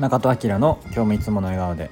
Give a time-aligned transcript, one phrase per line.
[0.00, 1.90] 中戸明の今日もいつもの笑顔で。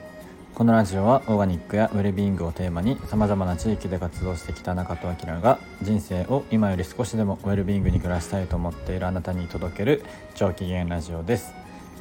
[0.55, 10.03] このラジオはオーガニックやウェルビーイングをテーマにさまざまな地域で活動してきた中戸明が人生を今より少しでもウェルビーイングに暮らしたいと思っているあなたに届ける
[10.35, 11.53] 超機嫌ラジオです、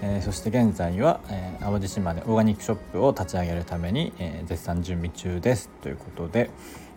[0.02, 5.70] えー、そして現在は、えー、淡路島でオーガニックショップを立ち上げるために、えー、絶賛準備中です。
[5.84, 6.50] ということで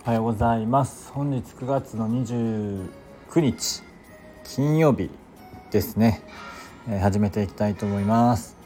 [0.05, 1.11] おはようございます。
[1.13, 2.89] 本日9月の29
[3.41, 3.83] 日
[4.45, 5.11] 金曜日
[5.73, 6.23] ですね、
[6.89, 8.60] え、始めていきたいと思います。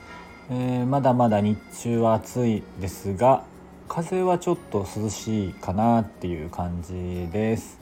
[0.50, 3.44] えー、まだまだ日中は暑いですが
[3.88, 7.78] 風はちょっと涼しいかなっていう感じです。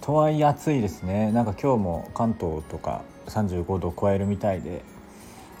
[0.00, 1.32] とはいえ暑いですね。
[1.32, 4.82] なんか今日も関東とか35度を超えるみたいで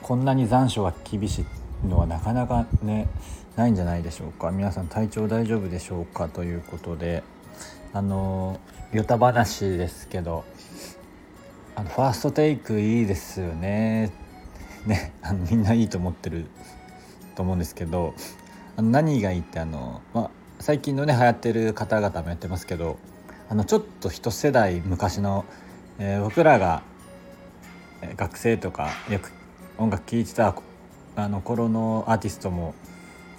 [0.02, 1.44] こんなに残暑が厳し
[1.84, 3.08] いのはなかなかね
[3.56, 4.50] ないんじゃないでしょうか。
[4.50, 7.24] 皆さん体調大丈夫でしょうかということで
[7.92, 8.60] あの
[8.92, 10.44] ヨタ話ですけど
[11.74, 14.27] あのファーストテイクいいですよね。
[14.88, 16.46] ねあのみんないいと思ってる
[17.36, 18.14] と思うんですけど
[18.76, 22.98] あの何がいいってあの、まあ、最近のね流行ってる方々もやってますけど
[23.48, 25.44] あのちょっと一世代昔の、
[25.98, 26.82] えー、僕らが
[28.16, 29.32] 学生とかよく
[29.76, 30.54] 音楽聴いてた
[31.16, 32.74] あの頃のアーティストも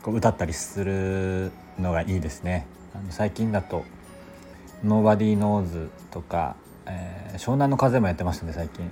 [0.02, 2.66] こう歌ったりするのがいいですね。
[2.94, 3.86] あの最近だと
[4.84, 6.56] 「Nobody Knows」とか、
[6.86, 8.92] えー、湘南の風もやってましたね最近。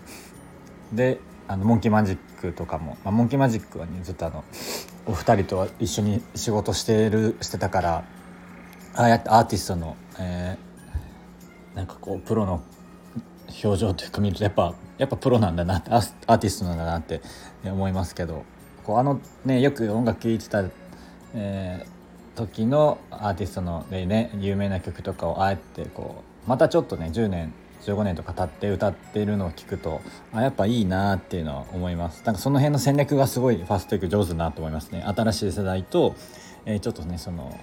[0.93, 4.43] であのモンキーマジックとかも、まあ、モンキーマジックはねずっとあの
[5.05, 8.03] お二人と一緒に仕事してるしてたから
[8.95, 12.61] ああやってアーティストの、えー、なんかこうプロの
[13.63, 17.21] 表情というか見るとやっぱやっぱプロなんだなってアーティストなんだなって
[17.63, 18.43] 思いますけど
[18.83, 20.63] こうあのねよく音楽聴いてた、
[21.33, 27.53] えー、時のアーティストのでね有名な曲とかをあえてこうまたちょっとね10年
[27.87, 30.01] 15年とか経って歌ってるのを聞くと
[30.33, 32.23] あやっぱいいなっていうのは思います。
[32.25, 35.03] なんかその辺の戦略がすごいファーストテイク上手だなと思いますね。
[35.03, 36.15] 新しい世代と、
[36.65, 37.57] えー、ちょっとねその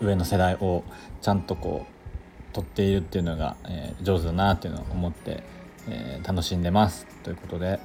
[0.00, 0.84] 上の世代を
[1.22, 5.42] ちゃんとこう取っているっていうのが、えー、上手だなっていうのを思って、
[5.88, 7.80] えー、楽しんでますということで。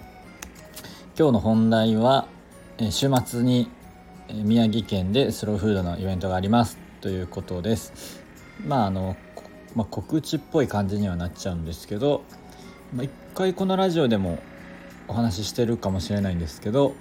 [1.18, 2.30] 今日の本題は、
[2.78, 3.70] え、週末に
[4.34, 8.22] 宮城県でスローフードのイベントがありますということです。
[8.66, 9.18] まああの
[9.75, 12.24] まあ、告知っぽい感じにはなっちゃうんですけど、
[12.94, 14.40] まあ、一回このラジオでも
[15.07, 16.96] お話ししてるかもしれないんですけど、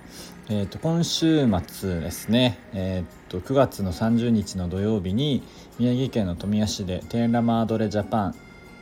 [0.49, 5.43] えー、と今週末ですね、えー、と9月の30日の土曜日に
[5.79, 8.35] 宮城県の富谷市でテーラマードレジャパン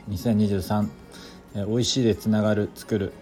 [0.09, 0.89] 2023、
[1.55, 3.13] えー、美味しいでつながる作る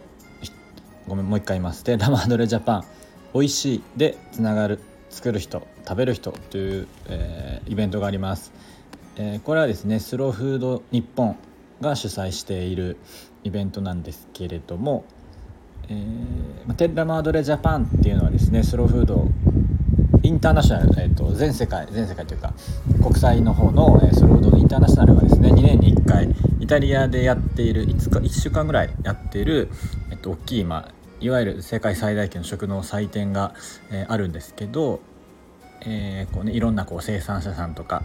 [1.07, 1.83] ごめんもう一回言います。
[1.83, 2.83] テーラマードレジャパン
[3.33, 8.51] 美味しいでつながる作る人食べる人という、えー、イベントがあります。
[9.17, 11.37] えー、これはですねスローフード日本
[11.79, 12.97] が主催している
[13.43, 15.05] イベントなんですけれども、
[15.87, 19.27] えー、テッラマードレジャパンっていうのはですねスローフード
[20.23, 22.53] インターナショナル、えーと、全世界全世界というか
[23.01, 26.27] 国際の方の、えー、スローフードのインターナショナルがですね2年に1回
[26.59, 29.69] イタリアでやっている5日1週間ぐらいやっている、
[30.11, 33.53] えーと、大きい、まあ、いわゆる世界最大級の食の祭典が、
[33.91, 34.99] えー、あるんですけど、
[35.85, 38.03] えーこうね、いろんなこう生産者さんとか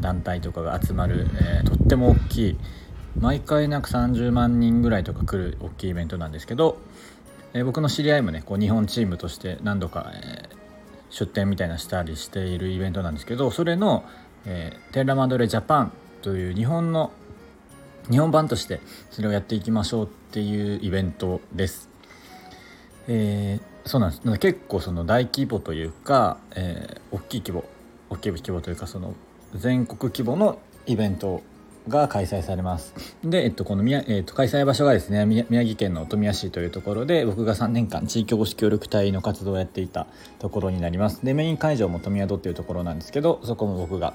[0.00, 2.58] 団体とかが集まる、えー、とっても大きい
[3.18, 6.78] 毎回なんか30万人ぐらいとか来る大きいイベントなんですけど、
[7.54, 10.56] えー、僕の知り合いもねこう日本チームとして何度か、えー、
[11.10, 14.04] 出展みたいなしたりしているイベントなんですけどそれの、
[14.44, 15.92] えー、テーラマドレジャパン
[16.22, 17.12] という日本の
[18.10, 21.88] 日本版としてそれをやっていきましょうっていうイベントです。
[23.08, 27.64] えー、そうなんです結構その大規模というか、えー、大きい規模
[28.10, 29.14] 大きい規模というかその
[29.54, 31.42] 全国規模のイベント
[31.88, 32.94] が開催されます。
[33.22, 40.06] で、えっと、この宮、えっと、開催場所がですね宮城県の富谷市というところで僕が3年間地域おこし協力隊の活動をやっていた
[40.38, 41.24] ところになります。
[41.24, 44.14] でメイン会場も富宿っていうところなんですけどそこも僕が、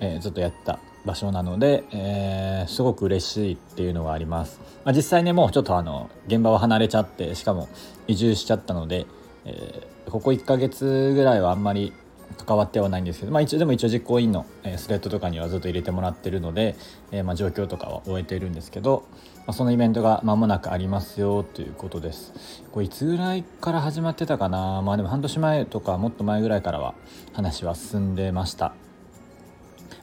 [0.00, 7.68] えー、ずっとやった場所なので、えー、すごく嬉しいっていうのがあります、まあ、実際ねもうちょっとあの現場は離れちゃってしかも
[8.06, 9.06] 移住しちゃったので、
[9.44, 11.92] えー、ここ1ヶ月ぐらいはあんまり
[12.32, 16.76] 関わってはないんですけど、まあ、一応でも一応実行委員の、えスレッドとかにはずっと入れてもらってるので、
[17.10, 19.04] えー、まあ状況とかは終えているんですけど、
[19.38, 22.62] まあ、そのイベントが間もなくありますよということです。
[22.70, 24.82] これいつぐらいから始まってたかな？
[24.82, 26.94] まあでも半年前とかもっと前ぐらいからは
[27.32, 28.74] 話は進んでました。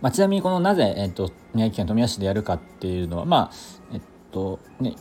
[0.01, 3.55] まあ、ちなみにこのなぜ、えーと、宮城県富谷市でやるかっていうのはまあ
[3.93, 4.01] えっ
[4.31, 4.95] とね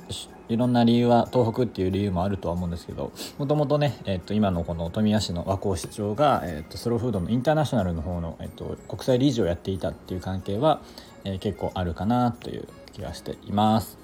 [0.49, 10.81] いろんな理由は東北っていう理由もあるとは思うんですけどもともとね、えー、と今のこの富谷市の和光市長が、えー、とスローフードのインターナショナルの方の、えー、と国際理事をやっていたっていう関係は、
[11.25, 13.99] えー、結構あるかなという気がしています。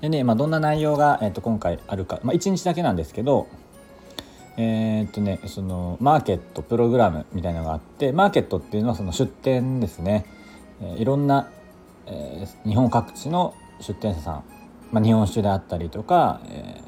[0.00, 3.48] でね、まあ、どんな内容が、えー、と今回あるか、まあ、1日だけなんですけど、
[4.56, 10.26] えー、っとねそのマーケットプログラムみたいなのがあってマーケットっていうのはその出店ですね、
[10.80, 11.50] えー、いろんな、
[12.06, 14.44] えー、日本各地の出店者さん、
[14.90, 16.80] まあ、日本酒であったりとか、え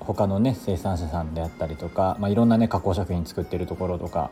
[0.00, 4.30] ー、他のね生産者さんであったりとか、まあ、いろんなね加工食品作ってるところとか、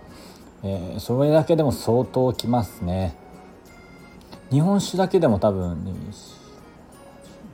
[0.63, 3.17] えー、それだけでも相当きますね。
[4.51, 5.85] 日本酒だけでも多分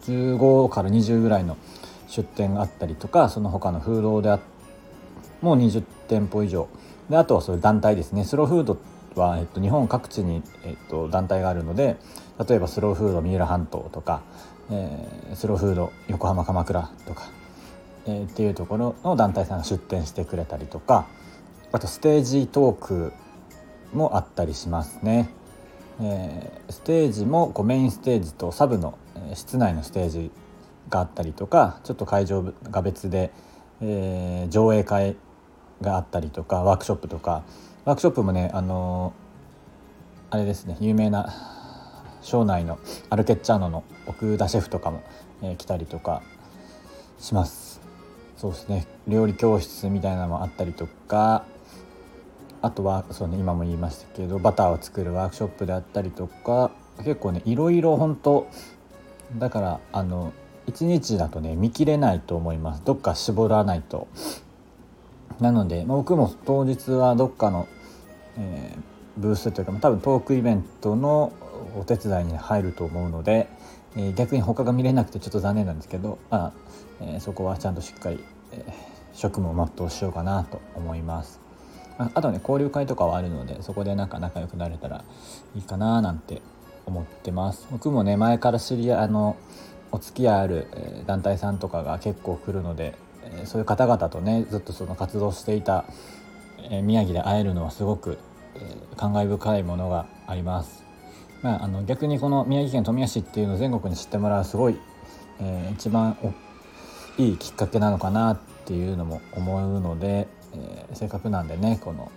[0.02, 1.56] 15から20ぐらいの
[2.08, 4.40] 出店があったりとかその他のフードであ
[5.40, 6.68] もう20店舗以上。
[7.08, 8.24] であとはそういう団体ですね。
[8.24, 8.78] スローフード
[9.16, 11.96] は、えっと、日本各地に、えっと、団体があるので
[12.48, 14.22] 例えばスローフード三浦半島とか、
[14.70, 17.30] えー、スローフード横浜鎌倉とか、
[18.06, 21.06] えー、っていうところの団体さんが出店してくれたりとか
[21.72, 23.12] あとステージトーク
[23.92, 25.30] もあったりしますね。
[26.02, 28.96] えー、ステージもこうメインステージとサブの、
[29.30, 30.30] え、室内のステージ
[30.88, 33.30] があったりとかちょっと会場が別で、
[33.82, 35.16] えー、上映会
[35.82, 37.42] があったりとかワークショップとか
[37.84, 41.59] ワークショップもねあのー、あれですね有名な
[42.22, 42.78] 省内の
[43.08, 45.02] アルケッチャーノの奥田シェフとかも、
[45.42, 46.22] えー、来たりとか
[47.18, 47.80] します。
[48.36, 48.86] そうですね。
[49.06, 51.44] 料理教室みたいなのもあったりとか
[52.62, 58.48] あとはそうね今も言いましたけどバターを作るワークショップであったりとか結構ねいろいろ本当
[59.36, 60.32] だからあの
[60.66, 62.82] 1日だとね見切れないと思います。
[62.84, 64.08] どっか絞らないと。
[65.40, 67.66] なので、まあ、僕も当日はどっかの、
[68.36, 68.80] えー、
[69.16, 71.32] ブースというか多分トークイベントの
[71.76, 73.48] お手伝いに入ると思うので、
[73.96, 76.52] えー、逆に他が見れなくてちょっと残念なんですけど、まあ
[77.00, 78.22] えー、そこはちゃんとしっかり、
[78.52, 78.72] えー、
[79.12, 81.40] 職務を全うしようかなと思います。
[81.98, 85.04] ああとね交流会とかはあるのでそこでなんか仲良くなれたら
[85.54, 86.40] いいかななんて
[86.86, 89.36] 思ってます僕もね前から知り合いの
[89.92, 90.66] お付き合いある、
[91.06, 92.94] 団体さんとかが結構来るので、
[93.24, 95.84] えそういう方々とねずっとその活動していた、
[96.82, 98.18] 宮城で会えるのはすごく、
[98.96, 100.79] 感慨深いものがあります。
[101.42, 104.78] まあ、あの逆にこの宮城県富谷市っていうのを全国に知ってもらうすごい、
[105.40, 106.16] えー、一番
[107.16, 112.10] いいきっかけなのかなっていうのも思うので、えー、せっかくなんでねこの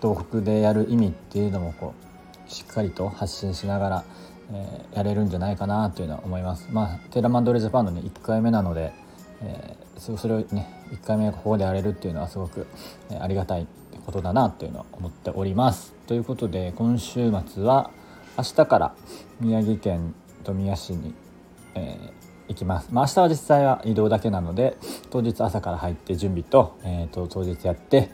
[0.00, 1.94] 東北でやる意味っていうのもこ
[2.48, 4.04] うしっかりと発信しながら、
[4.52, 6.68] えー、やれるんじゃないかなというのは思います。
[6.72, 8.92] まあ、テーラマンドレジャパンのね1回目なので、
[9.40, 12.66] えー、それをね1回目ここでやれるっていうのはすごく、
[13.10, 13.68] えー、ありがたい
[14.04, 15.94] ことだなというのは思っております。
[16.08, 17.90] ということで今週末は
[18.36, 18.94] 明日から
[19.40, 20.14] 宮城県
[20.44, 21.14] 富谷市に、
[21.74, 22.88] えー、行きます。
[22.90, 24.76] まあ、明日は実際は移動だけなので
[25.10, 28.10] 当日朝から入って準備と,、えーと、当日やって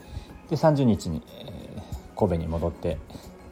[0.49, 2.97] で30日に、えー、神戸に戻って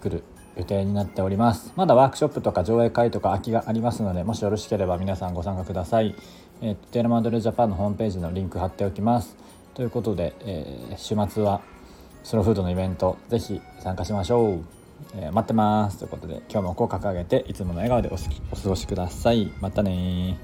[0.02, 0.24] くる
[0.58, 1.72] 予定になっております。
[1.76, 6.16] まだワークショップとか上映会とか空きがありますのでもしよろしければ皆さんご参加ください、
[6.62, 9.38] えー、テーマドルジャパンのホームページのリンク貼っておきます。
[9.74, 11.62] ということで、えー、週末は
[12.24, 14.66] スローフードのイベントぜひ参加しましょう、
[15.16, 16.00] えー、待ってます。
[16.00, 19.52] ということで今日も口角上げていつもの笑顔でお過ごしください。
[19.60, 20.38] またね